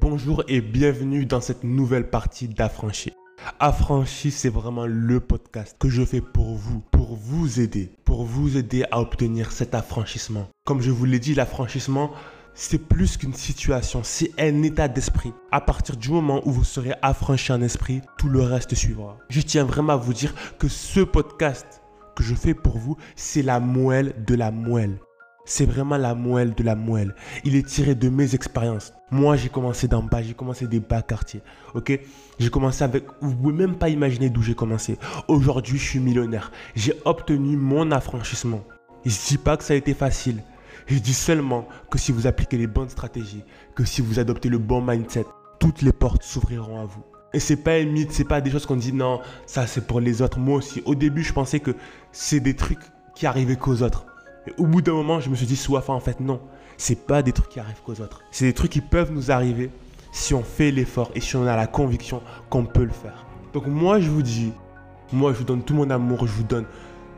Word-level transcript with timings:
Bonjour 0.00 0.42
et 0.48 0.60
bienvenue 0.60 1.24
dans 1.24 1.40
cette 1.40 1.62
nouvelle 1.62 2.10
partie 2.10 2.48
d'Affranchi. 2.48 3.12
Affranchi, 3.60 4.32
c'est 4.32 4.48
vraiment 4.48 4.86
le 4.86 5.20
podcast 5.20 5.76
que 5.78 5.88
je 5.88 6.04
fais 6.04 6.20
pour 6.20 6.56
vous, 6.56 6.80
pour 6.90 7.14
vous 7.14 7.60
aider, 7.60 7.92
pour 8.04 8.24
vous 8.24 8.56
aider 8.56 8.84
à 8.90 8.98
obtenir 8.98 9.52
cet 9.52 9.72
affranchissement. 9.72 10.48
Comme 10.66 10.80
je 10.80 10.90
vous 10.90 11.04
l'ai 11.04 11.20
dit, 11.20 11.32
l'affranchissement, 11.32 12.10
c'est 12.54 12.78
plus 12.78 13.16
qu'une 13.16 13.34
situation, 13.34 14.00
c'est 14.02 14.32
un 14.36 14.64
état 14.64 14.88
d'esprit. 14.88 15.32
À 15.52 15.60
partir 15.60 15.96
du 15.96 16.10
moment 16.10 16.42
où 16.44 16.50
vous 16.50 16.64
serez 16.64 16.94
affranchi 17.00 17.52
en 17.52 17.62
esprit, 17.62 18.00
tout 18.18 18.28
le 18.28 18.42
reste 18.42 18.74
suivra. 18.74 19.18
Je 19.28 19.42
tiens 19.42 19.62
vraiment 19.62 19.92
à 19.92 19.96
vous 19.96 20.12
dire 20.12 20.34
que 20.58 20.66
ce 20.66 21.02
podcast 21.02 21.82
que 22.16 22.24
je 22.24 22.34
fais 22.34 22.54
pour 22.54 22.78
vous, 22.78 22.96
c'est 23.14 23.42
la 23.42 23.60
moelle 23.60 24.12
de 24.26 24.34
la 24.34 24.50
moelle. 24.50 24.98
C'est 25.46 25.66
vraiment 25.66 25.98
la 25.98 26.14
moelle 26.14 26.54
de 26.54 26.62
la 26.62 26.74
moelle. 26.74 27.14
Il 27.44 27.54
est 27.54 27.66
tiré 27.66 27.94
de 27.94 28.08
mes 28.08 28.34
expériences. 28.34 28.94
Moi, 29.10 29.36
j'ai 29.36 29.50
commencé 29.50 29.86
d'en 29.88 30.02
bas, 30.02 30.22
j'ai 30.22 30.32
commencé 30.32 30.66
des 30.66 30.80
bas 30.80 31.02
quartiers. 31.02 31.42
Ok? 31.74 32.00
J'ai 32.38 32.48
commencé 32.48 32.82
avec. 32.82 33.04
Vous 33.20 33.34
pouvez 33.34 33.52
même 33.52 33.76
pas 33.76 33.90
imaginer 33.90 34.30
d'où 34.30 34.40
j'ai 34.40 34.54
commencé. 34.54 34.98
Aujourd'hui, 35.28 35.76
je 35.76 35.84
suis 35.84 36.00
millionnaire. 36.00 36.50
J'ai 36.74 36.94
obtenu 37.04 37.58
mon 37.58 37.90
affranchissement. 37.90 38.64
Je 39.04 39.14
dis 39.28 39.36
pas 39.36 39.58
que 39.58 39.64
ça 39.64 39.74
a 39.74 39.76
été 39.76 39.92
facile. 39.92 40.42
Je 40.86 40.98
dis 40.98 41.14
seulement 41.14 41.68
que 41.90 41.98
si 41.98 42.10
vous 42.10 42.26
appliquez 42.26 42.56
les 42.56 42.66
bonnes 42.66 42.88
stratégies, 42.88 43.44
que 43.74 43.84
si 43.84 44.00
vous 44.00 44.18
adoptez 44.18 44.48
le 44.48 44.58
bon 44.58 44.80
mindset, 44.80 45.26
toutes 45.58 45.82
les 45.82 45.92
portes 45.92 46.22
s'ouvriront 46.22 46.80
à 46.80 46.86
vous. 46.86 47.04
Et 47.34 47.40
c'est 47.40 47.56
pas 47.56 47.72
un 47.72 47.84
mythe, 47.84 48.12
c'est 48.12 48.24
pas 48.24 48.40
des 48.40 48.50
choses 48.50 48.64
qu'on 48.64 48.76
dit 48.76 48.92
non, 48.92 49.20
ça 49.44 49.66
c'est 49.66 49.86
pour 49.86 50.00
les 50.00 50.22
autres. 50.22 50.38
Moi 50.38 50.56
aussi, 50.56 50.82
au 50.86 50.94
début, 50.94 51.22
je 51.22 51.32
pensais 51.32 51.60
que 51.60 51.72
c'est 52.12 52.40
des 52.40 52.56
trucs 52.56 52.78
qui 53.14 53.26
arrivaient 53.26 53.56
qu'aux 53.56 53.82
autres. 53.82 54.06
Et 54.46 54.52
au 54.58 54.66
bout 54.66 54.82
d'un 54.82 54.92
moment, 54.92 55.20
je 55.20 55.30
me 55.30 55.34
suis 55.34 55.46
dit, 55.46 55.56
soit 55.56 55.88
en 55.88 56.00
fait, 56.00 56.20
non. 56.20 56.40
C'est 56.76 57.06
pas 57.06 57.22
des 57.22 57.32
trucs 57.32 57.48
qui 57.48 57.60
arrivent 57.60 57.80
qu'aux 57.84 58.00
autres. 58.00 58.20
C'est 58.30 58.46
des 58.46 58.52
trucs 58.52 58.72
qui 58.72 58.80
peuvent 58.80 59.12
nous 59.12 59.30
arriver 59.30 59.70
si 60.12 60.34
on 60.34 60.42
fait 60.42 60.70
l'effort 60.70 61.10
et 61.14 61.20
si 61.20 61.36
on 61.36 61.46
a 61.46 61.56
la 61.56 61.66
conviction 61.66 62.22
qu'on 62.50 62.64
peut 62.64 62.84
le 62.84 62.90
faire. 62.90 63.26
Donc 63.52 63.66
moi, 63.66 64.00
je 64.00 64.10
vous 64.10 64.22
dis, 64.22 64.52
moi, 65.12 65.32
je 65.32 65.38
vous 65.38 65.44
donne 65.44 65.62
tout 65.62 65.74
mon 65.74 65.90
amour, 65.90 66.26
je 66.26 66.32
vous 66.32 66.44
donne 66.44 66.66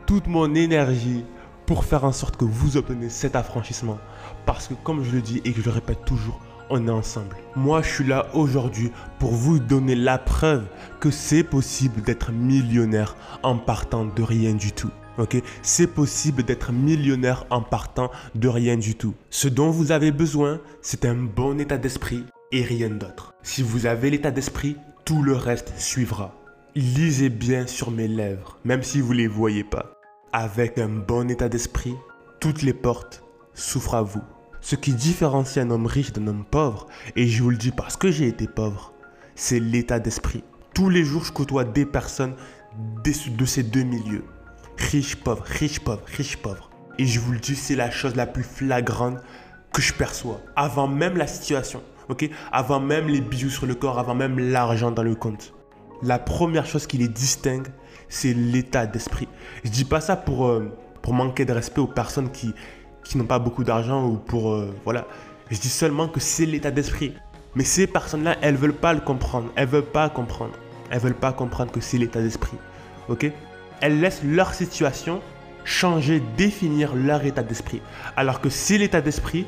toute 0.05 0.27
mon 0.27 0.53
énergie 0.55 1.25
pour 1.65 1.83
faire 1.83 2.05
en 2.05 2.11
sorte 2.11 2.37
que 2.37 2.45
vous 2.45 2.77
obtenez 2.77 3.09
cet 3.09 3.35
affranchissement. 3.35 3.97
Parce 4.45 4.67
que 4.67 4.73
comme 4.73 5.03
je 5.03 5.11
le 5.11 5.21
dis 5.21 5.41
et 5.43 5.53
que 5.53 5.61
je 5.61 5.65
le 5.65 5.71
répète 5.71 6.05
toujours, 6.05 6.39
on 6.69 6.87
est 6.87 6.91
ensemble. 6.91 7.35
Moi, 7.55 7.81
je 7.81 7.89
suis 7.89 8.03
là 8.03 8.27
aujourd'hui 8.33 8.91
pour 9.19 9.31
vous 9.31 9.59
donner 9.59 9.95
la 9.95 10.17
preuve 10.17 10.65
que 10.99 11.11
c'est 11.11 11.43
possible 11.43 12.01
d'être 12.01 12.31
millionnaire 12.31 13.15
en 13.43 13.57
partant 13.57 14.05
de 14.05 14.23
rien 14.23 14.53
du 14.53 14.71
tout. 14.71 14.91
Ok, 15.17 15.41
c'est 15.63 15.87
possible 15.87 16.43
d'être 16.43 16.71
millionnaire 16.71 17.45
en 17.49 17.63
partant 17.63 18.11
de 18.35 18.47
rien 18.47 18.77
du 18.77 18.93
tout. 18.93 19.15
Ce 19.31 19.47
dont 19.47 19.71
vous 19.71 19.91
avez 19.91 20.11
besoin, 20.11 20.61
c'est 20.83 21.05
un 21.05 21.15
bon 21.15 21.59
état 21.59 21.79
d'esprit 21.79 22.23
et 22.51 22.61
rien 22.61 22.91
d'autre. 22.91 23.33
Si 23.41 23.63
vous 23.63 23.87
avez 23.87 24.11
l'état 24.11 24.29
d'esprit, 24.29 24.77
tout 25.05 25.23
le 25.23 25.35
reste 25.35 25.73
suivra. 25.79 26.35
Lisez 26.75 27.29
bien 27.29 27.65
sur 27.65 27.89
mes 27.89 28.07
lèvres, 28.07 28.59
même 28.63 28.83
si 28.83 29.01
vous 29.01 29.13
ne 29.13 29.17
les 29.17 29.27
voyez 29.27 29.63
pas. 29.63 29.93
Avec 30.33 30.77
un 30.77 30.89
bon 30.89 31.31
état 31.31 31.49
d'esprit, 31.49 31.95
toutes 32.39 32.61
les 32.61 32.73
portes 32.73 33.23
s'ouvrent 33.55 33.95
à 33.95 34.03
vous. 34.03 34.21
Ce 34.61 34.75
qui 34.75 34.93
différencie 34.93 35.65
un 35.65 35.71
homme 35.71 35.87
riche 35.87 36.13
d'un 36.13 36.27
homme 36.27 36.45
pauvre, 36.45 36.85
et 37.15 37.25
je 37.25 37.41
vous 37.41 37.49
le 37.49 37.57
dis 37.57 37.71
parce 37.71 37.97
que 37.97 38.11
j'ai 38.11 38.27
été 38.27 38.45
pauvre, 38.47 38.93
c'est 39.33 39.59
l'état 39.59 39.99
d'esprit. 39.99 40.43
Tous 40.75 40.89
les 40.89 41.03
jours, 41.03 41.23
je 41.23 41.31
côtoie 41.31 41.63
des 41.63 41.87
personnes 41.87 42.35
de 43.03 43.45
ces 43.45 43.63
deux 43.63 43.81
milieux 43.81 44.23
riche, 44.77 45.15
pauvre, 45.15 45.43
riche, 45.45 45.79
pauvre, 45.79 46.01
riche, 46.05 46.37
pauvre. 46.37 46.69
Et 46.97 47.05
je 47.05 47.19
vous 47.19 47.31
le 47.31 47.39
dis, 47.39 47.55
c'est 47.55 47.75
la 47.75 47.91
chose 47.91 48.15
la 48.15 48.25
plus 48.25 48.43
flagrante 48.43 49.19
que 49.73 49.81
je 49.81 49.93
perçois. 49.93 50.41
Avant 50.55 50.87
même 50.87 51.17
la 51.17 51.27
situation, 51.27 51.81
ok? 52.09 52.29
Avant 52.51 52.79
même 52.79 53.07
les 53.07 53.21
bijoux 53.21 53.49
sur 53.49 53.65
le 53.65 53.75
corps, 53.75 53.99
avant 53.99 54.15
même 54.15 54.39
l'argent 54.39 54.91
dans 54.91 55.03
le 55.03 55.15
compte. 55.15 55.53
La 56.03 56.19
première 56.19 56.65
chose 56.65 56.87
qui 56.87 56.97
les 56.97 57.07
distingue, 57.07 57.67
c'est 58.09 58.33
l'état 58.33 58.85
d'esprit. 58.85 59.27
Je 59.63 59.69
dis 59.69 59.85
pas 59.85 60.01
ça 60.01 60.15
pour, 60.15 60.47
euh, 60.47 60.71
manquer 61.07 61.45
de 61.45 61.53
respect 61.53 61.79
aux 61.79 61.87
personnes 61.87 62.29
qui, 62.31 62.53
qui 63.05 63.17
n'ont 63.17 63.25
pas 63.25 63.39
beaucoup 63.39 63.63
d'argent 63.63 64.05
ou 64.05 64.17
pour... 64.17 64.51
Euh, 64.51 64.75
voilà. 64.83 65.07
Je 65.49 65.57
dis 65.57 65.69
seulement 65.69 66.09
que 66.09 66.19
c'est 66.19 66.45
l'état 66.45 66.69
d'esprit. 66.69 67.13
Mais 67.55 67.63
ces 67.63 67.87
personnes-là, 67.87 68.35
elles 68.41 68.57
veulent 68.57 68.73
pas 68.73 68.93
le 68.93 68.99
comprendre. 68.99 69.49
Elles 69.55 69.69
veulent 69.69 69.83
pas 69.83 70.09
comprendre. 70.09 70.51
Elles 70.89 70.99
veulent 70.99 71.13
pas 71.13 71.31
comprendre 71.31 71.71
que 71.71 71.79
c'est 71.79 71.97
l'état 71.97 72.21
d'esprit. 72.21 72.57
Ok? 73.07 73.31
Elles 73.81 73.99
laissent 73.99 74.23
leur 74.23 74.53
situation 74.53 75.21
changer, 75.63 76.21
définir 76.37 76.95
leur 76.95 77.25
état 77.25 77.43
d'esprit. 77.43 77.81
Alors 78.15 78.39
que 78.41 78.49
c'est 78.49 78.77
l'état 78.77 79.01
d'esprit 79.01 79.45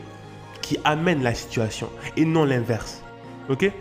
qui 0.62 0.78
amène 0.84 1.24
la 1.24 1.34
situation 1.34 1.90
et 2.18 2.26
non 2.26 2.44
l'inverse. 2.44 3.02
Ok? 3.50 3.72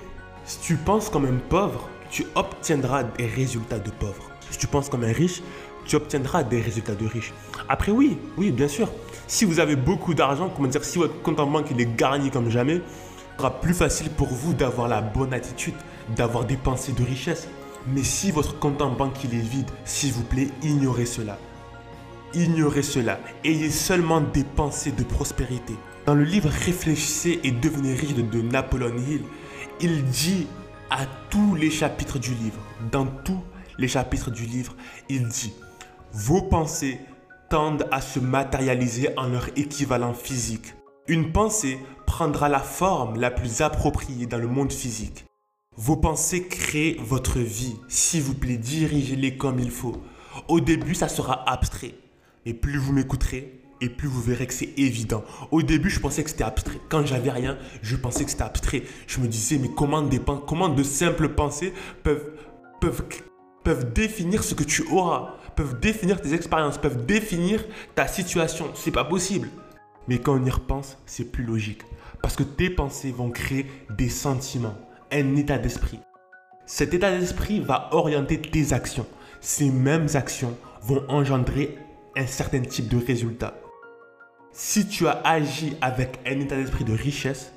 Si 0.45 0.61
tu 0.61 0.77
penses 0.77 1.11
comme 1.11 1.27
un 1.27 1.39
pauvre, 1.49 1.89
tu 2.11 2.25
obtiendras 2.35 3.03
des 3.03 3.27
résultats 3.27 3.79
de 3.79 3.91
pauvre. 3.91 4.31
Si 4.51 4.59
tu 4.59 4.67
penses 4.67 4.89
comme 4.89 5.05
un 5.05 5.13
riche, 5.13 5.43
tu 5.85 5.97
obtiendras 5.97 6.43
des 6.43 6.61
résultats 6.61 6.95
de 6.95 7.07
riche. 7.07 7.33
Après, 7.69 7.93
oui, 7.93 8.19
oui, 8.37 8.51
bien 8.51 8.69
sûr. 8.69 8.89
Si 9.27 9.45
vous 9.45 9.61
avez 9.61 9.77
beaucoup 9.77 10.15
d'argent, 10.15 10.51
comment 10.55 10.69
dire, 10.69 10.85
si 10.85 10.99
votre 10.99 11.21
compte 11.23 11.41
en 11.41 11.47
banque 11.47 11.71
est 11.71 11.97
garni 11.97 12.31
comme 12.31 12.51
jamais, 12.51 12.81
sera 13.37 13.61
plus 13.61 13.75
facile 13.75 14.11
pour 14.11 14.29
vous 14.29 14.55
d'avoir 14.55 14.89
la 14.89 15.01
bonne 15.01 15.35
attitude, 15.35 15.75
d'avoir 16.17 16.45
des 16.45 16.57
pensées 16.57 16.93
de 16.93 17.03
richesse. 17.03 17.49
Mais 17.87 18.03
si 18.03 18.31
votre 18.31 18.59
compte 18.59 18.83
en 18.83 18.91
banque 18.91 19.25
est 19.25 19.29
vide, 19.29 19.71
s'il 19.85 20.13
vous 20.13 20.25
plaît, 20.25 20.49
ignorez 20.63 21.07
cela. 21.07 21.39
Ignorez 22.35 22.83
cela. 22.83 23.21
Ayez 23.45 23.71
seulement 23.71 24.21
des 24.21 24.45
pensées 24.45 24.93
de 24.93 25.05
prospérité. 25.05 25.75
Dans 26.05 26.15
le 26.15 26.25
livre 26.25 26.51
Réfléchissez 26.51 27.41
et 27.43 27.51
devenez 27.51 27.95
riche 27.95 28.15
de 28.15 28.43
Napoleon 28.43 28.97
Hill, 28.97 29.23
il 29.81 30.05
dit 30.05 30.47
à 30.91 31.07
tous 31.31 31.55
les 31.55 31.71
chapitres 31.71 32.19
du 32.19 32.31
livre, 32.31 32.61
dans 32.91 33.07
tous 33.07 33.43
les 33.79 33.89
chapitres 33.89 34.31
du 34.31 34.45
livre, 34.45 34.75
il 35.09 35.29
dit 35.29 35.53
Vos 36.13 36.43
pensées 36.43 36.99
tendent 37.49 37.87
à 37.91 38.01
se 38.01 38.21
matérialiser 38.21 39.11
en 39.17 39.29
leur 39.29 39.49
équivalent 39.57 40.15
physique. 40.15 40.75
Une 41.07 41.33
pensée 41.33 41.79
prendra 42.07 42.49
la 42.49 42.61
forme 42.61 43.19
la 43.19 43.31
plus 43.31 43.61
appropriée 43.61 44.27
dans 44.27 44.39
le 44.39 44.49
monde 44.49 44.73
physique. 44.73 45.28
Vos 45.81 45.97
pensées 45.97 46.49
créent 46.49 46.97
votre 46.99 47.39
vie. 47.39 47.77
S'il 47.87 48.23
vous 48.23 48.35
plaît, 48.35 48.57
dirigez-les 48.57 49.37
comme 49.37 49.61
il 49.61 49.71
faut. 49.71 50.03
Au 50.49 50.59
début, 50.59 50.97
ça 50.97 51.07
sera 51.07 51.49
abstrait. 51.49 51.95
Mais 52.45 52.53
plus 52.53 52.79
vous 52.79 52.93
m'écouterez, 52.93 53.61
et 53.81 53.89
plus 53.89 54.09
vous 54.09 54.21
verrez 54.21 54.49
que 54.49 54.55
c'est 54.55 54.77
évident. 54.77 55.23
Au 55.53 55.63
début, 55.63 55.89
je 55.89 56.01
pensais 56.01 56.25
que 56.25 56.31
c'était 56.31 56.43
abstrait. 56.43 56.81
Quand 56.89 57.07
j'avais 57.07 57.31
rien, 57.31 57.57
je 57.81 57.95
pensais 57.95 58.25
que 58.25 58.31
c'était 58.33 58.43
abstrait. 58.43 58.83
Je 59.07 59.21
me 59.21 59.29
disais, 59.29 59.57
mais 59.57 59.69
comment, 59.69 60.03
comment 60.49 60.69
de 60.69 60.83
simples 60.83 61.29
pensées 61.29 61.73
peuvent, 62.03 62.33
peuvent, 62.81 63.05
peuvent 63.63 63.93
définir 63.93 64.43
ce 64.43 64.57
que 64.57 64.65
tu 64.65 64.83
auras, 64.91 65.37
peuvent 65.55 65.79
définir 65.79 66.21
tes 66.21 66.35
expériences, 66.35 66.79
peuvent 66.79 67.07
définir 67.07 67.65
ta 67.95 68.09
situation? 68.09 68.67
C'est 68.75 68.91
pas 68.91 69.05
possible. 69.05 69.49
Mais 70.09 70.19
quand 70.19 70.35
on 70.35 70.45
y 70.45 70.51
repense, 70.51 70.99
c'est 71.07 71.31
plus 71.31 71.45
logique. 71.45 71.83
Parce 72.21 72.35
que 72.35 72.43
tes 72.43 72.69
pensées 72.69 73.13
vont 73.13 73.31
créer 73.31 73.67
des 73.97 74.09
sentiments 74.09 74.75
un 75.13 75.37
état 75.37 75.59
d'esprit. 75.59 76.01
Cet 76.67 76.95
état 76.95 77.11
d'esprit 77.11 77.61
va 77.61 77.89
orienter 77.93 78.41
tes 78.41 78.73
actions. 78.73 79.07
Ces 79.41 79.71
mêmes 79.71 80.09
actions 80.15 80.57
vont 80.83 81.03
engendrer 81.09 81.79
un 82.17 82.27
certain 82.27 82.61
type 82.61 82.89
de 82.89 82.99
résultat. 83.05 83.55
Si 84.53 84.87
tu 84.87 85.07
as 85.07 85.21
agi 85.25 85.77
avec 85.81 86.19
un 86.27 86.41
état 86.41 86.57
d'esprit 86.57 86.85
de 86.85 86.93
richesse, 86.93 87.53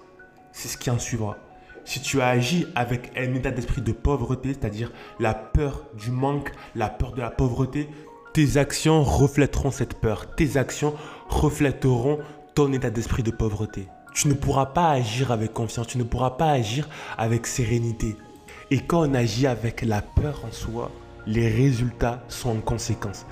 c'est 0.51 0.67
ce 0.67 0.77
qui 0.77 0.89
en 0.89 0.99
suivra. 0.99 1.37
Si 1.83 2.01
tu 2.01 2.21
as 2.21 2.27
agi 2.27 2.67
avec 2.75 3.11
un 3.17 3.33
état 3.33 3.51
d'esprit 3.51 3.81
de 3.81 3.91
pauvreté, 3.91 4.49
c'est-à-dire 4.53 4.91
la 5.19 5.33
peur 5.33 5.85
du 5.95 6.11
manque, 6.11 6.51
la 6.75 6.89
peur 6.89 7.13
de 7.13 7.21
la 7.21 7.31
pauvreté, 7.31 7.89
tes 8.33 8.57
actions 8.57 9.03
reflèteront 9.03 9.71
cette 9.71 9.95
peur. 9.95 10.35
Tes 10.35 10.57
actions 10.57 10.93
reflèteront 11.27 12.19
ton 12.53 12.71
état 12.71 12.89
d'esprit 12.89 13.23
de 13.23 13.31
pauvreté 13.31 13.87
tu 14.13 14.27
ne 14.27 14.33
pourras 14.33 14.67
pas 14.67 14.89
agir 14.91 15.31
avec 15.31 15.53
confiance, 15.53 15.87
tu 15.87 15.97
ne 15.97 16.03
pourras 16.03 16.31
pas 16.31 16.51
agir 16.51 16.87
avec 17.17 17.47
sérénité. 17.47 18.17
Et 18.69 18.79
quand 18.79 19.07
on 19.07 19.13
agit 19.13 19.47
avec 19.47 19.81
la 19.81 20.01
peur 20.01 20.43
en 20.47 20.51
soi, 20.51 20.91
les 21.25 21.49
résultats 21.49 22.23
sont 22.27 22.49
en 22.49 22.61
conséquence. 22.61 23.25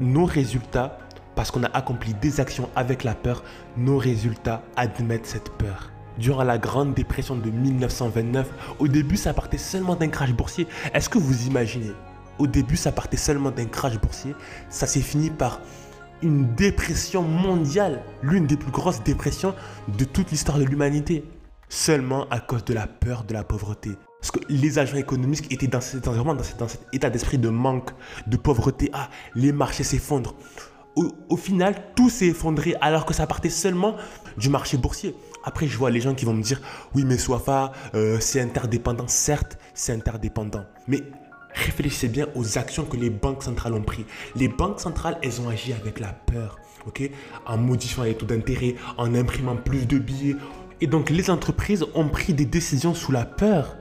Nos 0.00 0.24
résultats, 0.24 0.98
parce 1.34 1.50
qu'on 1.50 1.64
a 1.64 1.70
accompli 1.76 2.14
des 2.14 2.40
actions 2.40 2.68
avec 2.74 3.04
la 3.04 3.14
peur, 3.14 3.44
nos 3.76 3.98
résultats 3.98 4.62
admettent 4.76 5.26
cette 5.26 5.50
peur. 5.50 5.90
Durant 6.18 6.44
la 6.44 6.56
Grande 6.56 6.94
Dépression 6.94 7.36
de 7.36 7.50
1929, 7.50 8.48
au 8.78 8.88
début 8.88 9.16
ça 9.16 9.34
partait 9.34 9.58
seulement 9.58 9.96
d'un 9.96 10.08
crash 10.08 10.32
boursier. 10.32 10.66
Est-ce 10.94 11.10
que 11.10 11.18
vous 11.18 11.46
imaginez? 11.46 11.92
Au 12.38 12.46
début 12.46 12.76
ça 12.76 12.90
partait 12.90 13.18
seulement 13.18 13.50
d'un 13.50 13.66
crash 13.66 13.98
boursier. 13.98 14.34
Ça 14.70 14.86
s'est 14.86 15.00
fini 15.00 15.30
par 15.30 15.60
une 16.22 16.54
dépression 16.54 17.22
mondiale, 17.22 18.02
l'une 18.22 18.46
des 18.46 18.56
plus 18.56 18.70
grosses 18.70 19.02
dépressions 19.02 19.54
de 19.96 20.04
toute 20.04 20.30
l'histoire 20.30 20.58
de 20.58 20.64
l'humanité, 20.64 21.24
seulement 21.68 22.28
à 22.30 22.40
cause 22.40 22.64
de 22.64 22.74
la 22.74 22.86
peur 22.86 23.24
de 23.24 23.34
la 23.34 23.44
pauvreté. 23.44 23.90
Parce 24.20 24.30
que 24.30 24.40
les 24.48 24.78
agents 24.78 24.96
économiques 24.96 25.52
étaient 25.52 25.66
dans 25.66 25.80
cet 25.80 26.08
environnement, 26.08 26.34
dans 26.34 26.68
cet, 26.68 26.80
état 26.92 27.10
d'esprit 27.10 27.38
de 27.38 27.48
manque, 27.48 27.90
de 28.26 28.36
pauvreté. 28.36 28.90
Ah, 28.92 29.08
les 29.34 29.52
marchés 29.52 29.84
s'effondrent. 29.84 30.34
Au, 30.96 31.36
final, 31.36 31.74
tout 31.94 32.08
s'est 32.08 32.28
effondré 32.28 32.74
alors 32.80 33.04
que 33.04 33.12
ça 33.12 33.26
partait 33.26 33.50
seulement 33.50 33.96
du 34.38 34.48
marché 34.48 34.78
boursier. 34.78 35.14
Après, 35.44 35.66
je 35.66 35.76
vois 35.76 35.90
les 35.90 36.00
gens 36.00 36.14
qui 36.14 36.24
vont 36.24 36.32
me 36.32 36.42
dire, 36.42 36.58
oui, 36.94 37.04
mais 37.04 37.18
Swafa, 37.18 37.72
euh, 37.94 38.16
c'est 38.18 38.40
interdépendant. 38.40 39.06
Certes, 39.06 39.58
c'est 39.74 39.92
interdépendant. 39.92 40.64
Mais 40.88 41.02
réfléchissez 41.56 42.08
bien 42.08 42.28
aux 42.34 42.58
actions 42.58 42.84
que 42.84 42.96
les 42.96 43.10
banques 43.10 43.42
centrales 43.42 43.74
ont 43.74 43.82
prises. 43.82 44.04
Les 44.36 44.48
banques 44.48 44.80
centrales, 44.80 45.18
elles 45.22 45.40
ont 45.40 45.48
agi 45.48 45.72
avec 45.72 45.98
la 45.98 46.12
peur, 46.12 46.58
ok? 46.86 47.10
En 47.46 47.56
modifiant 47.56 48.04
les 48.04 48.14
taux 48.14 48.26
d'intérêt, 48.26 48.76
en 48.98 49.14
imprimant 49.14 49.56
plus 49.56 49.86
de 49.86 49.98
billets. 49.98 50.36
Et 50.80 50.86
donc, 50.86 51.10
les 51.10 51.30
entreprises 51.30 51.84
ont 51.94 52.08
pris 52.08 52.34
des 52.34 52.44
décisions 52.44 52.94
sous 52.94 53.12
la 53.12 53.24
peur. 53.24 53.76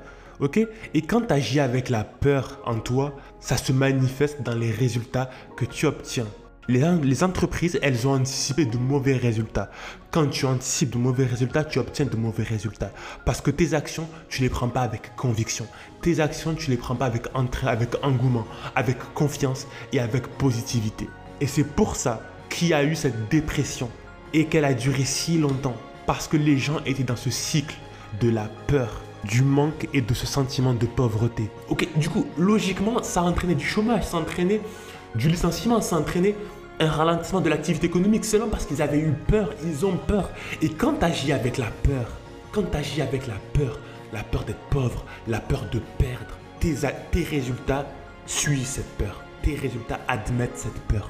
Et 0.94 1.02
quand 1.02 1.22
tu 1.22 1.34
agis 1.34 1.60
avec 1.60 1.90
la 1.90 2.04
peur 2.04 2.60
en 2.66 2.80
toi, 2.80 3.16
ça 3.40 3.56
se 3.58 3.72
manifeste 3.72 4.42
dans 4.42 4.56
les 4.56 4.72
résultats 4.72 5.30
que 5.56 5.64
tu 5.64 5.86
obtiens. 5.86 6.28
Les, 6.68 7.24
entreprises, 7.24 7.78
elles 7.84 8.08
ont 8.08 8.14
anticipé 8.16 8.66
de 8.66 8.78
mauvais 8.78 9.16
résultats. 9.16 9.70
Quand 10.10 10.28
tu 10.28 10.48
anticipes 10.48 10.90
de 10.90 10.98
mauvais 10.98 11.26
résultats, 11.26 11.64
tu 11.64 11.78
obtiens 11.78 12.06
de 12.08 12.16
mauvais 12.16 12.44
résultats. 12.44 12.92
Parce 13.24 13.40
que 13.40 13.52
tes 13.52 13.76
actions, 13.76 14.10
tu 14.30 14.42
ne 14.42 14.48
les 14.48 14.50
prends 14.50 14.70
pas 14.70 14.82
avec 14.82 15.16
conviction. 15.16 15.68
Tes 16.02 16.20
actions, 16.20 16.56
tu 16.56 16.72
ne 16.72 16.76
les 16.76 16.82
prends 16.82 16.96
pas 16.96 17.06
avec 17.06 17.28
entrain, 17.36 17.68
avec 17.68 18.04
engouement, 18.04 18.48
avec 18.76 18.98
confiance 19.14 19.68
et 19.94 20.00
avec 20.00 20.26
positivité. 20.40 21.08
Et 21.40 21.46
c'est 21.46 21.64
pour 21.64 21.96
ça 21.96 22.22
qu'il 22.50 22.70
y 22.70 22.74
a 22.74 22.84
eu 22.84 22.96
cette 22.96 23.30
dépression 23.30 23.92
et 24.34 24.46
qu'elle 24.46 24.66
a 24.66 24.74
duré 24.74 25.06
si 25.06 25.38
longtemps. 25.38 25.76
Parce 26.08 26.28
que 26.28 26.38
les 26.38 26.58
gens 26.58 26.80
étaient 26.86 27.04
dans 27.04 27.16
ce 27.16 27.30
cycle 27.30 27.76
de 28.22 28.30
la 28.30 28.50
peur, 28.66 29.02
du 29.24 29.44
manque 29.44 29.88
et 29.94 30.02
de 30.02 30.14
ce 30.16 30.26
sentiment 30.26 30.74
de 30.74 30.86
pauvreté. 30.88 31.50
Ok, 31.70 31.88
du 31.96 32.10
coup, 32.10 32.26
logiquement, 32.38 33.04
ça 33.04 33.22
a 33.22 33.24
entraîné 33.24 33.54
du 33.54 33.66
chômage, 33.66 34.04
ça 34.04 34.18
a 34.18 34.20
entraîné 34.20 34.62
du 35.16 35.30
licenciement, 35.30 35.82
ça 35.82 35.98
a 35.98 36.00
un 36.80 36.90
ralentissement 36.90 37.42
de 37.42 37.50
l'activité 37.50 37.88
économique 37.88 38.26
seulement 38.26 38.50
parce 38.50 38.66
qu'ils 38.66 38.82
avaient 38.82 39.00
eu 39.00 39.14
peur, 39.28 39.50
ils 39.64 39.86
ont 39.86 39.96
peur. 39.96 40.30
Et 40.62 40.70
quand 40.70 40.94
tu 41.00 41.06
agis 41.06 41.32
avec 41.32 41.58
la 41.58 41.68
peur, 41.84 42.10
quand 42.52 42.64
tu 42.64 42.78
agis 42.78 43.02
avec 43.02 43.28
la 43.28 43.36
peur, 43.54 43.80
la 44.12 44.24
peur 44.24 44.44
d'être 44.44 44.60
pauvre, 44.70 45.06
la 45.28 45.40
peur 45.40 45.66
de 45.72 45.80
perdre, 45.98 46.38
tes, 46.60 46.76
tes 47.12 47.24
résultats 47.24 47.86
suivent 48.26 48.66
cette 48.66 48.90
peur. 48.98 49.24
Tes 49.42 49.56
résultats 49.56 50.00
admettent 50.08 50.58
cette 50.58 50.82
peur. 50.88 51.10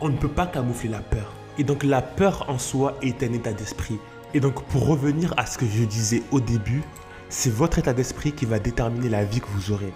On 0.00 0.08
ne 0.08 0.16
peut 0.16 0.28
pas 0.28 0.46
camoufler 0.46 0.90
la 0.90 1.00
peur. 1.00 1.32
Et 1.58 1.64
donc 1.64 1.82
la 1.82 2.02
peur 2.02 2.44
en 2.48 2.58
soi 2.58 2.96
est 3.02 3.22
un 3.22 3.32
état 3.32 3.52
d'esprit. 3.52 3.98
Et 4.32 4.40
donc 4.40 4.62
pour 4.64 4.86
revenir 4.86 5.34
à 5.36 5.46
ce 5.46 5.58
que 5.58 5.66
je 5.66 5.84
disais 5.84 6.22
au 6.30 6.40
début, 6.40 6.82
c'est 7.28 7.52
votre 7.52 7.78
état 7.78 7.92
d'esprit 7.92 8.32
qui 8.32 8.46
va 8.46 8.58
déterminer 8.58 9.08
la 9.08 9.24
vie 9.24 9.40
que 9.40 9.48
vous 9.48 9.72
aurez. 9.72 9.92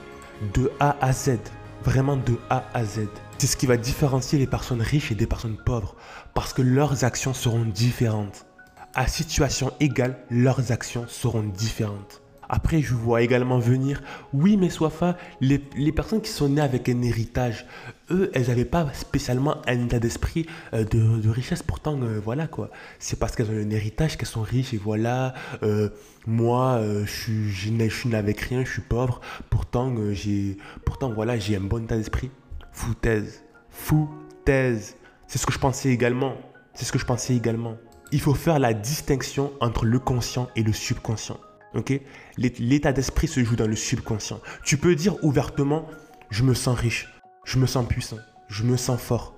De 0.54 0.72
A 0.80 0.96
à 1.00 1.12
Z. 1.12 1.38
Vraiment 1.84 2.16
de 2.16 2.38
A 2.50 2.64
à 2.72 2.84
Z. 2.84 3.08
C'est 3.38 3.46
ce 3.46 3.56
qui 3.56 3.66
va 3.66 3.76
différencier 3.76 4.38
les 4.38 4.46
personnes 4.46 4.80
riches 4.80 5.10
et 5.12 5.14
des 5.14 5.26
personnes 5.26 5.56
pauvres, 5.56 5.96
parce 6.34 6.52
que 6.52 6.62
leurs 6.62 7.04
actions 7.04 7.34
seront 7.34 7.64
différentes. 7.64 8.46
À 8.94 9.06
situation 9.08 9.72
égale, 9.80 10.18
leurs 10.30 10.70
actions 10.72 11.06
seront 11.08 11.42
différentes. 11.42 12.22
Après, 12.48 12.80
je 12.80 12.94
vois 12.94 13.22
également 13.22 13.58
venir, 13.58 14.02
oui, 14.32 14.56
mais 14.56 14.70
Swafa, 14.70 15.16
les, 15.40 15.62
les 15.76 15.92
personnes 15.92 16.20
qui 16.20 16.30
sont 16.30 16.48
nées 16.48 16.60
avec 16.60 16.88
un 16.88 17.02
héritage, 17.02 17.66
eux, 18.10 18.30
elles 18.34 18.48
n'avaient 18.48 18.64
pas 18.64 18.86
spécialement 18.92 19.56
un 19.66 19.84
état 19.84 19.98
d'esprit 19.98 20.46
euh, 20.72 20.84
de, 20.84 21.28
richesse. 21.28 21.62
Pourtant, 21.62 22.00
euh, 22.02 22.20
voilà 22.22 22.46
quoi. 22.46 22.70
C'est 22.98 23.18
parce 23.18 23.34
qu'elles 23.34 23.50
ont 23.50 23.58
un 23.58 23.70
héritage 23.70 24.16
qu'elles 24.16 24.28
sont 24.28 24.42
riches 24.42 24.74
et 24.74 24.76
voilà. 24.76 25.34
Euh, 25.62 25.88
moi, 26.26 26.80
je 27.04 27.32
je 27.48 27.88
suis 27.88 28.08
né 28.08 28.16
avec 28.16 28.40
rien, 28.40 28.64
je 28.64 28.70
suis 28.70 28.82
pauvre. 28.82 29.20
Pourtant, 29.50 29.94
j'ai, 30.12 30.56
pourtant 30.84 31.12
voilà, 31.12 31.38
j'ai 31.38 31.56
un 31.56 31.60
bon 31.60 31.84
état 31.84 31.96
d'esprit. 31.96 32.30
Foutaise. 32.74 33.44
Foutaise. 33.70 34.96
C'est 35.28 35.38
ce 35.38 35.46
que 35.46 35.52
je 35.52 35.60
pensais 35.60 35.90
également. 35.90 36.34
C'est 36.74 36.84
ce 36.84 36.90
que 36.90 36.98
je 36.98 37.06
pensais 37.06 37.34
également. 37.34 37.76
Il 38.10 38.20
faut 38.20 38.34
faire 38.34 38.58
la 38.58 38.74
distinction 38.74 39.52
entre 39.60 39.86
le 39.86 40.00
conscient 40.00 40.48
et 40.56 40.64
le 40.64 40.72
subconscient. 40.72 41.38
Ok? 41.74 42.00
L'état 42.36 42.92
d'esprit 42.92 43.28
se 43.28 43.42
joue 43.44 43.54
dans 43.54 43.68
le 43.68 43.76
subconscient. 43.76 44.40
Tu 44.64 44.76
peux 44.76 44.96
dire 44.96 45.22
ouvertement, 45.24 45.86
je 46.30 46.42
me 46.42 46.52
sens 46.52 46.76
riche, 46.76 47.08
je 47.44 47.58
me 47.58 47.66
sens 47.66 47.86
puissant, 47.86 48.18
je 48.48 48.64
me 48.64 48.76
sens 48.76 49.00
fort. 49.00 49.34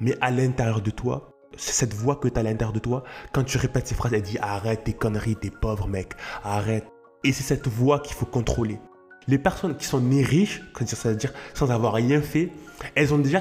Mais 0.00 0.16
à 0.22 0.30
l'intérieur 0.30 0.80
de 0.80 0.90
toi, 0.90 1.34
cette 1.56 1.92
voix 1.92 2.16
que 2.16 2.28
tu 2.28 2.36
as 2.36 2.40
à 2.40 2.44
l'intérieur 2.44 2.72
de 2.72 2.78
toi, 2.78 3.04
quand 3.32 3.44
tu 3.44 3.58
répètes 3.58 3.88
ces 3.88 3.94
phrases, 3.94 4.14
elle 4.14 4.22
dit 4.22 4.38
arrête 4.38 4.84
tes 4.84 4.94
conneries, 4.94 5.36
t'es 5.36 5.50
pauvre 5.50 5.86
mec, 5.86 6.14
arrête. 6.42 6.86
Et 7.24 7.32
c'est 7.32 7.42
cette 7.42 7.68
voix 7.68 8.00
qu'il 8.00 8.16
faut 8.16 8.26
contrôler. 8.26 8.80
Les 9.28 9.38
personnes 9.38 9.76
qui 9.76 9.86
sont 9.86 10.00
nées 10.00 10.24
riches, 10.24 10.62
c'est-à-dire 10.78 11.32
sans 11.54 11.70
avoir 11.70 11.92
rien 11.94 12.20
fait, 12.20 12.50
elles 12.94 13.12
ont, 13.12 13.18
déjà 13.18 13.40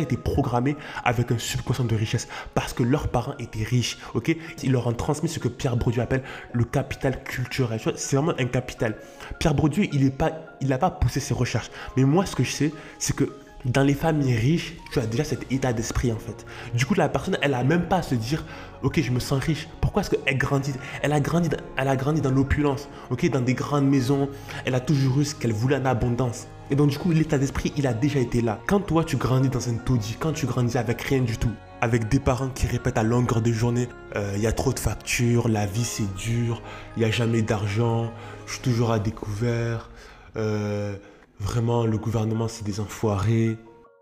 été 0.00 0.16
programmées 0.16 0.76
avec 1.04 1.32
un 1.32 1.38
subconscient 1.38 1.84
de 1.84 1.94
richesse 1.94 2.28
parce 2.54 2.72
que 2.72 2.82
leurs 2.82 3.08
parents 3.08 3.34
étaient 3.38 3.64
riches. 3.64 3.98
ok? 4.14 4.36
Ils 4.62 4.72
leur 4.72 4.86
ont 4.86 4.92
transmis 4.92 5.28
ce 5.28 5.38
que 5.38 5.48
Pierre 5.48 5.76
Bourdieu 5.76 6.02
appelle 6.02 6.22
le 6.52 6.64
capital 6.64 7.22
culturel. 7.22 7.80
C'est 7.96 8.16
vraiment 8.16 8.34
un 8.38 8.46
capital. 8.46 8.96
Pierre 9.38 9.54
Bourdieu, 9.54 9.86
il 9.92 10.04
n'a 10.04 10.10
pas, 10.10 10.78
pas 10.78 10.90
poussé 10.90 11.20
ses 11.20 11.34
recherches. 11.34 11.70
Mais 11.96 12.04
moi, 12.04 12.26
ce 12.26 12.36
que 12.36 12.44
je 12.44 12.52
sais, 12.52 12.72
c'est 12.98 13.16
que 13.16 13.32
dans 13.64 13.82
les 13.82 13.94
familles 13.94 14.34
riches, 14.36 14.74
tu 14.90 14.98
as 14.98 15.06
déjà 15.06 15.24
cet 15.24 15.50
état 15.52 15.72
d'esprit 15.72 16.12
en 16.12 16.18
fait. 16.18 16.46
Du 16.74 16.86
coup, 16.86 16.94
la 16.94 17.08
personne, 17.08 17.36
elle 17.42 17.54
a 17.54 17.64
même 17.64 17.88
pas 17.88 17.96
à 17.96 18.02
se 18.02 18.14
dire, 18.14 18.44
ok, 18.82 19.00
je 19.00 19.10
me 19.10 19.20
sens 19.20 19.42
riche. 19.42 19.68
Pourquoi 19.80 20.02
est-ce 20.02 20.10
qu'elle 20.10 20.38
grandit? 20.38 20.72
Elle 21.02 21.12
a 21.12 21.20
grandi, 21.20 21.50
elle 21.76 21.88
a 21.88 21.96
grandi 21.96 22.20
dans 22.20 22.30
l'opulence, 22.30 22.88
ok, 23.10 23.28
dans 23.30 23.40
des 23.40 23.54
grandes 23.54 23.88
maisons. 23.88 24.28
Elle 24.64 24.74
a 24.74 24.80
toujours 24.80 25.20
eu 25.20 25.24
ce 25.24 25.34
qu'elle 25.34 25.52
voulait 25.52 25.76
en 25.76 25.84
abondance. 25.84 26.46
Et 26.70 26.76
donc 26.76 26.90
du 26.90 26.98
coup, 26.98 27.10
l'état 27.10 27.36
d'esprit, 27.36 27.72
il 27.76 27.86
a 27.86 27.92
déjà 27.92 28.20
été 28.20 28.40
là. 28.40 28.60
Quand 28.66 28.80
toi, 28.80 29.04
tu 29.04 29.16
grandis 29.16 29.48
dans 29.48 29.68
un 29.68 29.74
taudis, 29.74 30.16
quand 30.18 30.32
tu 30.32 30.46
grandis 30.46 30.78
avec 30.78 31.02
rien 31.02 31.20
du 31.20 31.36
tout, 31.36 31.50
avec 31.80 32.08
des 32.08 32.20
parents 32.20 32.48
qui 32.48 32.66
répètent 32.66 32.98
à 32.98 33.02
longueur 33.02 33.42
de 33.42 33.52
journée, 33.52 33.88
euh, 34.16 34.34
il 34.36 34.42
y 34.42 34.46
a 34.46 34.52
trop 34.52 34.72
de 34.72 34.78
factures, 34.78 35.48
la 35.48 35.66
vie 35.66 35.84
c'est 35.84 36.14
dur, 36.14 36.62
il 36.96 37.00
n'y 37.00 37.06
a 37.06 37.10
jamais 37.10 37.42
d'argent, 37.42 38.12
je 38.46 38.52
suis 38.52 38.62
toujours 38.62 38.92
à 38.92 38.98
découvert. 38.98 39.90
Euh, 40.36 40.94
Vraiment, 41.40 41.86
le 41.86 41.96
gouvernement, 41.96 42.48
c'est 42.48 42.64
des 42.64 42.80
enfoirés. 42.80 43.56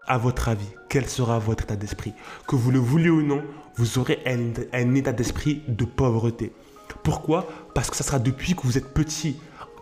À 0.06 0.19
votre 0.19 0.49
avis, 0.49 0.67
quel 0.88 1.08
sera 1.08 1.38
votre 1.38 1.64
état 1.64 1.76
d'esprit? 1.76 2.12
Que 2.49 2.56
vous 2.56 2.70
le 2.70 2.79
voulez 2.81 3.11
ou 3.11 3.23
non, 3.23 3.44
vous 3.76 3.99
aurez 3.99 4.19
un, 4.26 4.94
état 4.94 5.12
d'esprit 5.12 5.62
de 5.69 5.85
pauvreté. 5.85 6.52
Pourquoi? 7.05 7.46
Parce 7.75 7.90
que 7.90 7.96
ça 7.96 8.02
sera 8.02 8.19
depuis 8.19 8.55
que 8.55 8.62
vous 8.62 8.76
êtes 8.76 8.93
petit. 8.93 9.37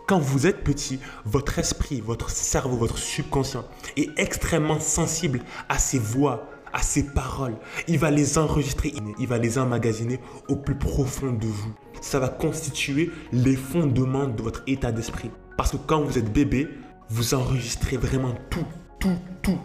Quand 0.05 0.19
vous 0.19 0.45
êtes 0.45 0.63
petit, 0.63 0.99
votre 1.25 1.57
esprit, 1.57 1.99
votre 1.99 2.29
cerveau, 2.29 2.77
votre 2.77 2.97
subconscient 2.97 3.65
est 3.95 4.09
extrêmement 4.19 4.79
sensible 4.79 5.41
à 5.67 5.79
ces 5.79 5.97
voix, 5.97 6.49
à 6.73 6.81
ces 6.83 7.07
paroles. 7.07 7.57
Il 7.87 7.97
va 7.97 8.11
les 8.11 8.37
enregistrer, 8.37 8.93
il 9.17 9.27
va 9.27 9.39
les 9.39 9.57
emmagasiner 9.57 10.19
au 10.47 10.57
plus 10.57 10.75
profond 10.75 11.31
de 11.31 11.47
vous. 11.47 11.73
Ça 12.01 12.19
va 12.19 12.29
constituer 12.29 13.11
les 13.31 13.55
fondements 13.55 14.27
de 14.27 14.43
votre 14.43 14.61
état 14.67 14.91
d'esprit. 14.91 15.31
Parce 15.57 15.71
que 15.71 15.77
quand 15.77 16.01
vous 16.01 16.19
êtes 16.19 16.31
bébé, 16.31 16.69
vous 17.09 17.33
enregistrez 17.33 17.97
vraiment 17.97 18.33
tout, 18.49 18.65
tout, 18.99 19.17
tout. 19.41 19.59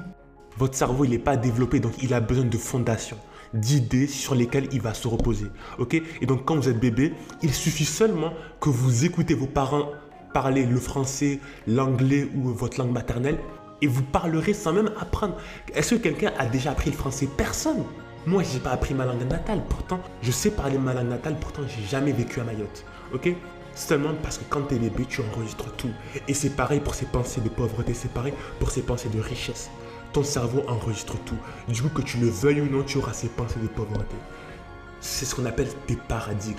Votre 0.59 0.75
cerveau, 0.75 1.05
il 1.05 1.11
n'est 1.11 1.19
pas 1.19 1.37
développé, 1.37 1.81
donc 1.81 1.95
il 2.03 2.15
a 2.15 2.21
besoin 2.21 2.45
de 2.45 2.59
fondations, 2.59 3.17
d'idées 3.55 4.07
sur 4.07 4.35
lesquelles 4.35 4.69
il 4.73 4.81
va 4.81 4.95
se 4.95 5.09
reposer. 5.09 5.47
Ok? 5.79 5.95
Et 6.21 6.27
donc, 6.27 6.45
quand 6.45 6.57
vous 6.57 6.69
êtes 6.69 6.79
bébé, 6.79 7.15
il 7.43 7.53
suffit 7.53 7.85
seulement 7.85 8.33
que 8.61 8.69
vous 8.69 9.05
écoutez 9.05 9.35
vos 9.35 9.47
parents 9.47 9.91
parler 10.33 10.65
le 10.65 10.79
français, 10.79 11.41
l'anglais 11.67 12.29
ou 12.35 12.49
votre 12.51 12.79
langue 12.79 12.93
maternelle, 12.93 13.39
et 13.81 13.87
vous 13.87 14.03
parlerez 14.03 14.55
sans 14.55 14.73
même 14.73 14.91
apprendre. 15.01 15.37
Est-ce 15.75 15.97
que 15.97 16.01
quelqu'un 16.01 16.33
a 16.39 16.47
déjà 16.47 16.71
appris 16.71 16.91
le 16.91 16.97
français? 16.97 17.29
Personne. 17.37 17.83
Moi, 18.27 18.45
je 18.45 18.55
n'ai 18.55 18.61
pas 18.61 18.71
appris 18.71 18.95
ma 18.95 19.05
langue 19.05 19.29
natale. 19.29 19.63
Pourtant, 19.69 20.01
je 20.23 20.31
sais 20.31 20.51
parler 20.51 20.79
ma 20.79 20.95
langue 20.95 21.09
natale. 21.09 21.37
Pourtant, 21.41 21.63
j'ai 21.67 21.85
jamais 21.89 22.13
vécu 22.13 22.41
à 22.41 22.45
Mayotte. 22.45 22.85
Ok? 23.13 23.35
Seulement 23.75 24.13
parce 24.23 24.39
que 24.39 24.45
quand 24.49 24.63
tu 24.63 24.75
es 24.75 24.79
bébé, 24.79 25.07
tu 25.09 25.23
enregistres 25.23 25.73
tout. 25.77 25.91
Et 26.29 26.35
c'est 26.35 26.51
pareil 26.51 26.81
pour 26.81 26.95
ces 26.95 27.07
pensées 27.07 27.41
de 27.41 27.49
pauvreté, 27.49 27.95
c'est 27.95 28.13
pareil 28.13 28.35
pour 28.59 28.71
ces 28.71 28.83
pensées 28.83 29.09
de 29.09 29.21
richesse. 29.21 29.71
Ton 30.13 30.23
cerveau 30.23 30.63
enregistre 30.69 31.17
tout. 31.25 31.39
Du 31.69 31.83
coup, 31.83 31.89
que 31.89 32.03
tu 32.03 32.19
le 32.19 32.29
veuilles 32.29 32.61
ou 32.61 32.71
non, 32.71 32.83
tu 32.83 32.99
auras 32.99 33.15
ces 33.15 33.29
pensées 33.29 33.61
de 33.61 33.69
pauvreté. 33.69 34.15
C'est 35.01 35.25
ce 35.25 35.35
qu'on 35.35 35.47
appelle 35.47 35.69
des 35.89 35.97
paradigmes. 35.97 36.55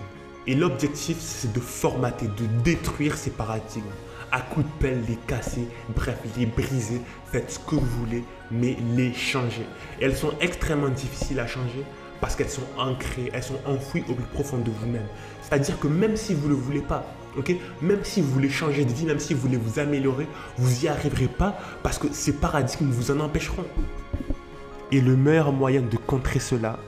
Et 0.47 0.55
l'objectif, 0.55 1.17
c'est 1.19 1.53
de 1.53 1.59
formater, 1.59 2.27
de 2.27 2.45
détruire 2.63 3.15
ces 3.15 3.29
paradigmes. 3.29 3.83
À 4.31 4.41
coups 4.41 4.65
de 4.65 4.71
pelle, 4.79 5.03
les 5.07 5.15
casser, 5.27 5.67
bref, 5.95 6.17
les 6.35 6.47
briser. 6.47 6.99
Faites 7.31 7.51
ce 7.51 7.59
que 7.59 7.75
vous 7.75 7.85
voulez, 7.99 8.23
mais 8.49 8.75
les 8.95 9.13
changer. 9.13 9.65
Et 10.01 10.05
elles 10.05 10.17
sont 10.17 10.33
extrêmement 10.41 10.89
difficiles 10.89 11.39
à 11.39 11.45
changer 11.45 11.85
parce 12.23 12.37
qu'elles 12.37 12.49
sont 12.49 12.63
ancrées, 12.77 13.29
elles 13.33 13.43
sont 13.43 13.59
enfouies 13.65 14.05
au 14.07 14.13
plus 14.13 14.23
profond 14.23 14.57
de 14.57 14.71
vous-même. 14.71 15.05
C'est-à-dire 15.41 15.77
que 15.77 15.87
même 15.87 16.15
si 16.15 16.33
vous 16.33 16.47
ne 16.47 16.53
le 16.53 16.55
voulez 16.55 16.79
pas, 16.79 17.05
même 17.81 17.99
si 18.03 18.21
vous 18.21 18.31
voulez 18.31 18.49
changer 18.49 18.85
de 18.85 18.93
vie, 18.93 19.03
même 19.03 19.19
si 19.19 19.33
vous 19.33 19.41
voulez 19.41 19.57
vous 19.57 19.77
améliorer, 19.77 20.25
vous 20.57 20.71
n'y 20.79 20.87
arriverez 20.87 21.27
pas 21.27 21.59
parce 21.83 21.97
que 21.97 22.07
ces 22.13 22.31
paradigmes 22.31 22.89
vous 22.91 23.11
en 23.11 23.19
empêcheront. 23.19 23.65
Et 24.93 25.01
le 25.01 25.17
meilleur 25.17 25.51
moyen 25.51 25.81
de 25.81 25.97
contrer 25.97 26.39
cela, 26.39 26.79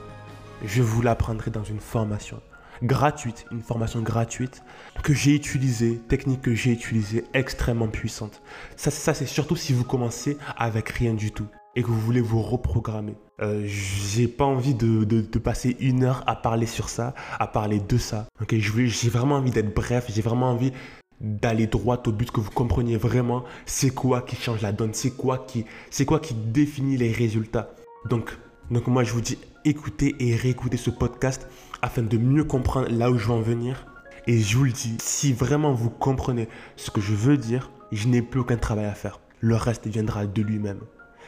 je 0.64 0.80
vous 0.80 1.02
l'apprendrai 1.02 1.50
dans 1.50 1.64
une 1.64 1.80
formation 1.80 2.40
gratuite, 2.82 3.44
une 3.52 3.60
formation 3.60 4.00
gratuite 4.00 4.62
que 5.02 5.12
j'ai 5.12 5.34
utilisée, 5.34 5.98
technique 6.08 6.40
que 6.40 6.54
j'ai 6.54 6.72
utilisée, 6.72 7.24
extrêmement 7.34 7.88
puissante. 7.88 8.40
Ça 8.76 8.90
c'est 8.90 9.26
surtout 9.26 9.56
si 9.56 9.74
vous 9.74 9.84
commencez 9.84 10.38
avec 10.56 10.88
rien 10.88 11.12
du 11.12 11.30
tout. 11.30 11.48
Et 11.76 11.82
que 11.82 11.88
vous 11.88 12.00
voulez 12.00 12.22
vous 12.22 12.42
reprogrammer. 12.42 13.14
Euh, 13.40 13.62
j'ai 13.66 14.26
pas 14.28 14.46
envie 14.46 14.74
de, 14.74 15.04
de, 15.04 15.38
passer 15.38 15.76
une 15.78 16.04
heure 16.04 16.24
à 16.26 16.34
parler 16.34 16.66
sur 16.66 16.88
ça, 16.88 17.14
à 17.38 17.46
parler 17.46 17.78
de 17.78 17.98
ça. 17.98 18.26
Ok, 18.40 18.54
j'ai 18.56 19.10
vraiment 19.10 19.36
envie 19.36 19.50
d'être 19.50 19.74
bref, 19.74 20.06
j'ai 20.08 20.22
vraiment 20.22 20.50
envie 20.50 20.72
d'aller 21.20 21.66
droit 21.66 22.02
au 22.06 22.12
but, 22.12 22.30
que 22.30 22.40
vous 22.40 22.50
compreniez 22.50 22.96
vraiment 22.96 23.44
c'est 23.66 23.90
quoi 23.90 24.22
qui 24.22 24.36
change 24.36 24.62
la 24.62 24.72
donne, 24.72 24.94
c'est 24.94 25.10
quoi 25.10 25.46
qui, 25.46 25.64
quoi 26.06 26.18
qui 26.18 26.34
définit 26.34 26.96
les 26.96 27.12
résultats. 27.12 27.70
Donc, 28.08 28.36
donc 28.70 28.86
moi 28.86 29.04
je 29.04 29.12
vous 29.12 29.20
dis 29.20 29.38
écoutez 29.64 30.16
et 30.18 30.34
réécoutez 30.34 30.76
ce 30.76 30.90
podcast 30.90 31.46
afin 31.82 32.02
de 32.02 32.16
mieux 32.16 32.44
comprendre 32.44 32.88
là 32.90 33.10
où 33.10 33.18
je 33.18 33.26
veux 33.26 33.34
en 33.34 33.40
venir. 33.40 33.86
Et 34.26 34.40
je 34.40 34.56
vous 34.56 34.64
le 34.64 34.72
dis, 34.72 34.96
si 35.00 35.32
vraiment 35.32 35.72
vous 35.72 35.90
comprenez 35.90 36.48
ce 36.74 36.90
que 36.90 37.00
je 37.00 37.12
veux 37.12 37.36
dire, 37.36 37.70
je 37.92 38.08
n'ai 38.08 38.22
plus 38.22 38.40
aucun 38.40 38.56
travail 38.56 38.86
à 38.86 38.94
faire. 38.94 39.20
Le 39.40 39.54
reste 39.54 39.86
viendra 39.86 40.26
de 40.26 40.42
lui-même. 40.42 40.80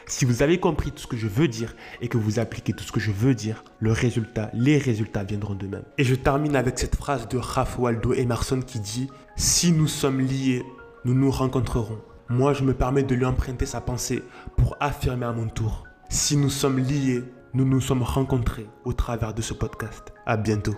Si 0.05 0.25
vous 0.25 0.41
avez 0.41 0.59
compris 0.59 0.91
tout 0.91 0.99
ce 0.99 1.07
que 1.07 1.17
je 1.17 1.27
veux 1.27 1.47
dire 1.47 1.75
et 2.01 2.07
que 2.07 2.17
vous 2.17 2.39
appliquez 2.39 2.73
tout 2.73 2.83
ce 2.83 2.91
que 2.91 2.99
je 2.99 3.11
veux 3.11 3.35
dire, 3.35 3.63
le 3.79 3.91
résultat, 3.91 4.49
les 4.53 4.77
résultats 4.77 5.23
viendront 5.23 5.53
d'eux-mêmes. 5.53 5.83
Et 5.97 6.03
je 6.03 6.15
termine 6.15 6.55
avec 6.55 6.79
cette 6.79 6.95
phrase 6.95 7.27
de 7.27 7.37
Ralph 7.37 7.77
Waldo 7.79 8.13
Emerson 8.13 8.61
qui 8.61 8.79
dit 8.79 9.09
Si 9.35 9.71
nous 9.71 9.87
sommes 9.87 10.19
liés, 10.19 10.63
nous 11.05 11.13
nous 11.13 11.31
rencontrerons. 11.31 11.99
Moi, 12.29 12.53
je 12.53 12.63
me 12.63 12.73
permets 12.73 13.03
de 13.03 13.15
lui 13.15 13.25
emprunter 13.25 13.65
sa 13.65 13.81
pensée 13.81 14.21
pour 14.57 14.77
affirmer 14.79 15.25
à 15.25 15.31
mon 15.31 15.47
tour 15.47 15.85
Si 16.09 16.37
nous 16.37 16.49
sommes 16.49 16.79
liés, 16.79 17.23
nous 17.53 17.65
nous 17.65 17.81
sommes 17.81 18.03
rencontrés 18.03 18.67
au 18.85 18.93
travers 18.93 19.33
de 19.33 19.41
ce 19.41 19.53
podcast. 19.53 20.13
À 20.25 20.37
bientôt. 20.37 20.75